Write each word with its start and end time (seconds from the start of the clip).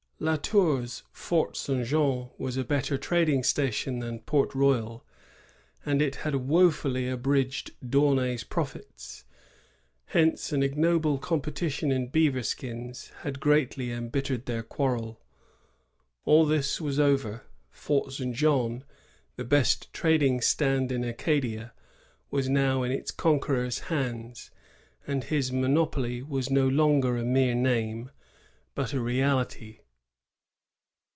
La 0.23 0.35
Tour's 0.35 1.01
Fort 1.11 1.57
St. 1.57 1.83
Jean 1.83 2.29
was 2.37 2.55
a 2.55 2.63
better 2.63 2.95
trading 2.95 3.41
station 3.41 3.97
than 3.97 4.19
Port 4.19 4.53
Royal, 4.53 5.03
and 5.83 5.99
it 5.99 6.17
had 6.17 6.35
wofully 6.35 7.09
abridged 7.09 7.71
D'Aunay's 7.81 8.43
profits. 8.43 9.25
Hence 10.05 10.51
an 10.51 10.61
ignoble 10.61 11.17
com 11.17 11.41
petition 11.41 11.91
in 11.91 12.05
beaver 12.05 12.43
skins 12.43 13.11
had 13.21 13.39
greatly 13.39 13.87
emUttered 13.87 14.45
their 14.45 14.61
quarrel. 14.61 15.19
All 16.23 16.45
this 16.45 16.79
was 16.79 16.99
over; 16.99 17.41
Fort 17.71 18.11
St. 18.13 18.35
Jean, 18.35 18.83
the 19.37 19.43
best 19.43 19.91
trading 19.91 20.39
stand 20.41 20.91
in 20.91 21.03
Acadia, 21.03 21.73
was 22.29 22.47
now 22.47 22.83
in 22.83 22.91
its 22.91 23.09
conqueror's 23.09 23.79
hands; 23.89 24.51
and 25.07 25.23
his 25.23 25.51
monopoly 25.51 26.21
was 26.21 26.51
no 26.51 26.67
longer 26.67 27.17
a 27.17 27.25
mere 27.25 27.55
name, 27.55 28.11
but 28.75 28.93
a 28.93 28.99
reality. 28.99 29.79